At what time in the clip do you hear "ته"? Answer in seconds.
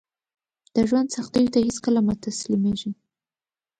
1.53-1.59